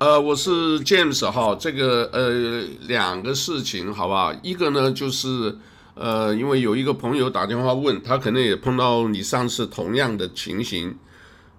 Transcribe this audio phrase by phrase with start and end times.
[0.00, 4.32] 呃，我是 James 哈，这个呃两个事情好不好？
[4.42, 5.58] 一个呢就是
[5.94, 10.96] 呃，因为有一个朋友打电话问他，可能也碰到你上次同样的情形，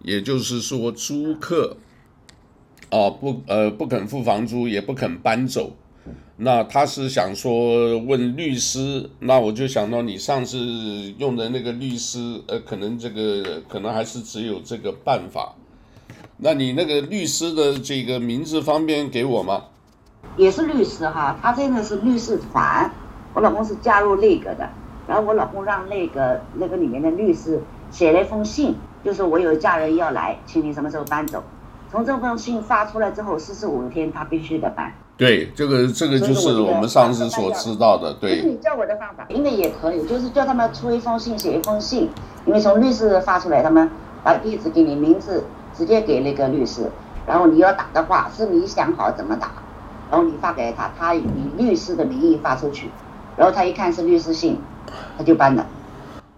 [0.01, 1.77] 也就是说租客
[2.89, 5.76] 哦不呃不肯付房租，也不肯搬走，
[6.38, 10.58] 那他是想说问律师，那我就想到你上次
[11.20, 15.55] 用的那个律师，呃，可能这个可能还是只有这个办法。
[16.44, 19.62] 那你那个律师的这个名字方便给我吗？
[20.38, 22.90] 也是律师哈，他这个是律师团，
[23.36, 24.68] 我老公是加入那个的，
[25.08, 31.44] 然后我老公让那个那个里面的律师写了一封信，就是我有家人要来，请你什么时候搬走。
[31.91, 34.91] 从这封信发出来之后，四十五天他必须得搬。
[35.18, 38.38] 对，这个这个就是我们上次所知道的，对。
[38.38, 42.10] 就是你叫我的方法，应该也可以，就是叫他们出一封信，写一封信，
[42.48, 43.88] 因为从律师发出来，他们
[44.23, 45.44] 把地址给你，名字。
[45.75, 46.89] 直接给那个律师，
[47.25, 49.52] 然后你要打的话，是你想好怎么打，
[50.09, 51.23] 然后你发给他，他以
[51.57, 52.90] 律师的名义发出去，
[53.37, 54.59] 然后他一看是律师信，
[55.18, 55.65] 他就搬了。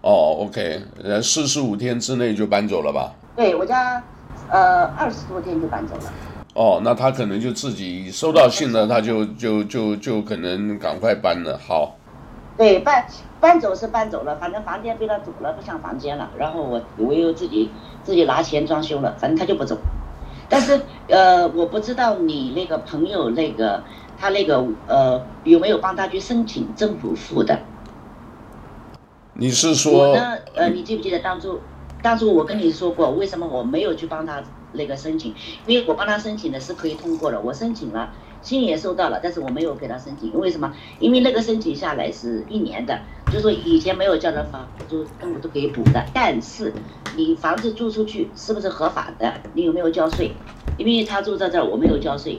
[0.00, 3.12] 哦，OK，呃，四十五天之内就搬走了吧？
[3.34, 4.02] 对，我家，
[4.48, 6.12] 呃，二十多天就搬走了。
[6.54, 11.58] 哦，那他可能就自己收到信了，他就就就就可能赶快搬了。
[11.58, 11.96] 好。
[12.56, 13.04] 对，搬
[13.40, 16.30] 搬走是搬走了，反正房间被他租了，不像房间了。
[16.38, 17.70] 然后我我又自己
[18.04, 19.76] 自己拿钱装修了，反正他就不走。
[20.48, 23.82] 但是呃，我不知道你那个朋友那个
[24.16, 27.58] 他那个呃有没有帮他去申请政府付的？
[29.32, 30.10] 你是说？
[30.10, 30.38] 我呢？
[30.54, 31.58] 呃，你记不记得当初
[32.02, 34.40] 当初我跟你说过，为什么我没有去帮他
[34.72, 35.34] 那个申请？
[35.66, 38.12] 因为我帮他申请的是可以通过的，我申请了。
[38.44, 40.72] 信也收到了，但是我没有给他申请，因为什么？
[41.00, 46.04] 因为那个申请下来是一年的，就是说以前没有交的房租，政府都可以补的。
[46.12, 46.72] 但是
[47.16, 49.32] 你房子租出去是不是合法的？
[49.54, 50.32] 你有没有交税？
[50.76, 52.38] 因为他住在这儿，我没有交税，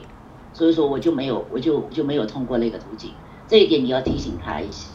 [0.52, 3.10] 所以说我就没有，我就就没有通过那个途径。
[3.48, 4.88] 这一点你要提醒他一下。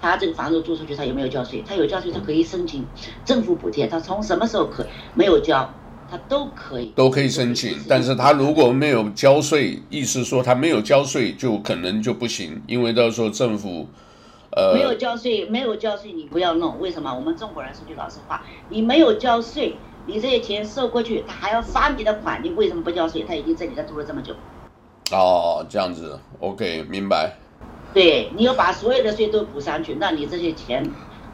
[0.00, 1.64] 他这个房子租出去，他有没有交税？
[1.66, 2.86] 他有交税，他可以申请
[3.24, 3.86] 政府补贴。
[3.86, 5.72] 他从什么时候可没有交？
[6.12, 13.88] 他都可以，都可以申请，但是他如果没有交税，意思说他没有交税就可能就不行，因为到时候政府，
[14.50, 17.14] 呃，没有交税，没有交税你不要弄，为什么？
[17.14, 19.74] 我们中国人说句老实话，你没有交税，
[20.04, 23.24] 你这些钱收过去，他还要发你的款，你为什么不交税？
[23.26, 24.34] 他已经在你这住了这么久。
[25.12, 27.38] 哦，这样子，OK，明白。
[27.94, 30.84] 对，你要把所有的税都补上去，那你这些钱。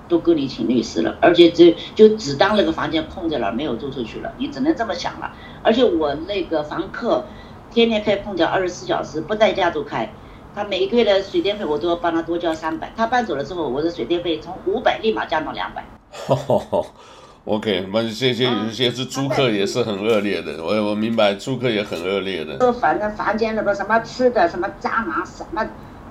[0.08, 5.30] 都够你请律师了，而且只就只当那个房间空着了，没有租出去了，你只能这么想了。
[5.62, 7.24] 而且我那个房客
[7.70, 10.10] 天天开空调，二十四小时不在家都开，
[10.54, 12.90] 他每个月的水电费我都要帮他多交三百。
[12.96, 15.84] 他搬走了之后，我的水电费从五百立马降到两百。
[17.44, 22.58] OK，那这些有些是租客也是很恶劣的，我我明白租客也很恶劣的。
[22.58, 25.66] 就反正房间里边什么吃的，什么蟑螂，什么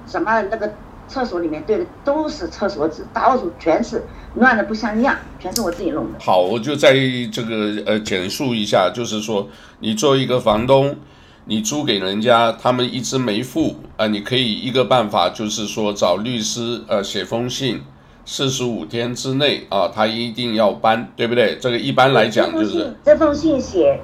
[0.06, 0.72] 什么那个。
[1.07, 4.03] 厕所里面堆的都是厕所纸，到处全是
[4.35, 6.19] 乱的不像样，全是我自己弄的。
[6.19, 6.94] 好，我就在
[7.31, 9.47] 这个呃简述一下，就是说
[9.79, 10.96] 你作为一个房东，
[11.46, 17.81] 你租给人家，他们一直没付啊、呃，你可以一个办法就是说找律师呃写封信，
[18.25, 21.57] 四十五天之内啊、呃，他一定要搬，对不对？
[21.57, 24.01] 这个一般来讲就是这封信写，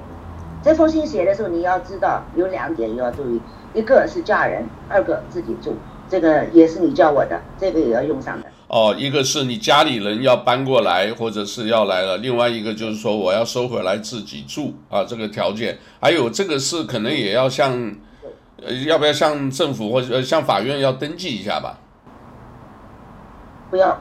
[0.62, 3.40] 这封信写的时候你要知道有两点要注意，
[3.74, 5.76] 一个是嫁人，二个自己住。
[6.08, 8.46] 这个也是你教我的，这个也要用上的。
[8.66, 15.78] 哦，一个是你家里人要搬过来，或者是要来了；另外一个就是说我要收回来自己住啊，这个条件。
[16.00, 17.94] 还有这个是可能也要向，
[18.64, 21.78] 呃，要不要向政府或者向法院要登记一下吧？
[23.70, 24.00] 不要，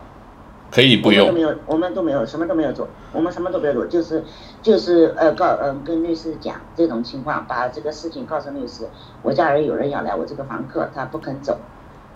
[0.71, 1.27] 可以不用。
[1.27, 4.23] 我们都没有，我们都没有，什么都没有做，我们什么都没有做，就是
[4.61, 8.87] 就是呃告嗯、呃、跟律师讲这种情况，把这个事情告诉律师。
[9.21, 11.59] 我家人有人要来，我这个房客他不肯走。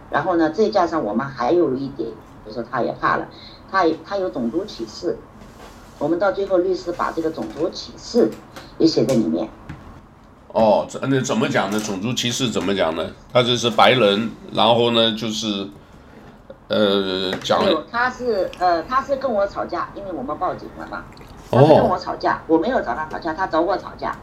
[0.09, 2.09] 然后呢，再加上我们还有一点，
[2.45, 3.27] 就是他也怕了，
[3.69, 5.17] 他他有种族歧视，
[5.99, 8.29] 我们到最后律师把这个种族歧视
[8.77, 9.49] 也写在里面。
[10.53, 11.79] 哦，那怎么讲呢？
[11.79, 13.05] 种族歧视怎么讲呢？
[13.33, 15.67] 他就是白人，然后呢就是，
[16.69, 17.61] 呃，讲。
[17.91, 21.03] 他是呃，他是跟我吵架，因为我们报警了嘛。
[21.51, 24.15] 他是跟我吵架，我没有找他吵架，他找我吵架。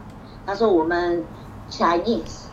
[0.45, 1.23] 他说我们
[1.69, 2.44] Chinese。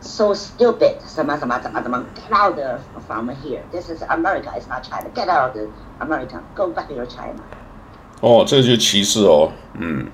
[0.00, 2.58] So stupid，什么什么怎么怎么，Get out
[3.06, 3.60] from here.
[3.70, 5.08] This is America, it's not China.
[5.14, 5.56] Get out,
[5.98, 6.40] America.
[6.54, 7.42] Go back to China.
[8.20, 10.06] 哦，这就歧视哦，嗯。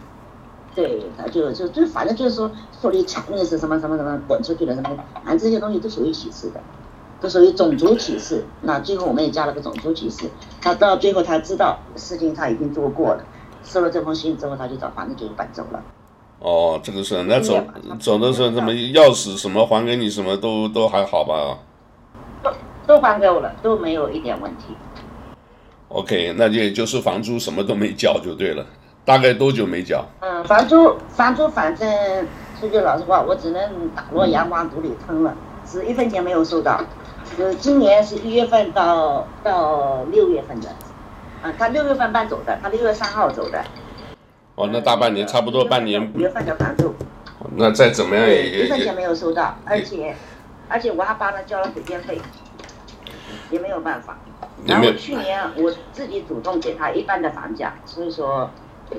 [0.74, 2.50] 对，他就就就反正就是说
[2.80, 6.60] 说你 Chinese 是什么什么什么滚出去的什么，反正这些东西都属于歧视的，
[7.20, 8.44] 都属于种族歧视。
[8.62, 10.30] 那最后我们也加了个种族歧视。
[10.60, 13.22] 他到最后他知道事情他已经做过了，
[13.62, 15.82] 收了这封信之后他就找房子就搬走了。
[16.42, 17.62] 哦，这个是那走
[18.00, 21.58] 走的时候，什么钥匙什么还给你，什么都都还好吧？
[22.42, 22.50] 都
[22.84, 24.74] 都还给我了，都没有一点问题。
[25.86, 28.66] OK，那也就是房租什么都没交就对了。
[29.04, 30.04] 大概多久没交？
[30.18, 31.88] 嗯，房租房租反正
[32.58, 35.32] 说句老实话，我只能打落阳光肚里吞了，
[35.64, 36.80] 是一分钱没有收到。
[37.38, 40.68] 呃今年是一月份到到六月份的，
[41.40, 43.62] 啊，他六月份搬走的，他六月三号走的。
[44.62, 46.12] 哦，那大半年，差不多半年。
[46.14, 46.94] 五月份的房租。
[47.56, 48.66] 那再怎么样也也。
[48.66, 50.14] 一分钱没有收到，而且
[50.68, 52.20] 而且我还帮他交了水电费，
[53.50, 54.16] 也没有办法。
[54.64, 58.48] 然后去年我自己主动给他一半的房价，所以说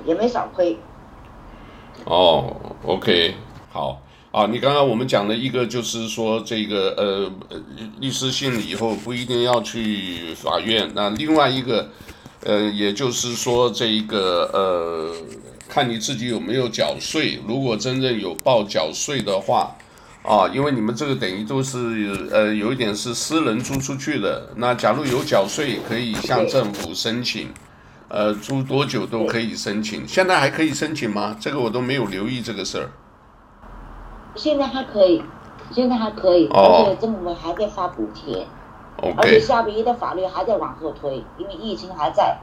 [0.05, 0.77] 也没少亏。
[2.03, 2.53] 哦
[2.85, 3.35] ，OK，
[3.71, 4.01] 好
[4.31, 7.31] 啊，你刚刚我们讲的一个就是说这个呃
[8.01, 11.89] 律师信了以后不一定要去法院，那另外一个
[12.43, 15.15] 呃也就是说这一个呃
[15.73, 19.75] 看你自己有没有缴税，如果真正有报缴税的话。
[20.21, 27.49] 啊，因为你们这个等于都是呃有一点是私人租出去的，那假如有缴税，可以向政府申请，
[28.07, 30.07] 呃，租多久都可以申请。
[30.07, 31.35] 现在还可以申请吗？
[31.41, 32.89] 这个我都没有留意这个事儿。
[34.35, 35.21] 现在还可以，
[35.71, 38.47] 现在还可以，而且政府还在发补贴
[39.01, 39.13] ，oh.
[39.17, 42.37] 而且夏威夷的法律还在往后推，因为疫情还在，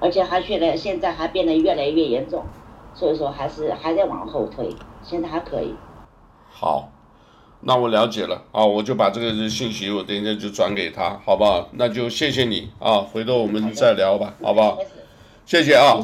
[0.00, 2.46] 而且还现在现在还变得越来越严重，
[2.96, 5.74] 所以说还是还在往后推，现在还可以。
[6.50, 6.88] 好。
[7.60, 11.68] 那我了解了啊，我就把这个信息我等一下就转给他，好不好？
[11.72, 14.78] 那就谢谢你啊，回头我们再聊吧，好不好？
[15.46, 15.96] 谢谢啊。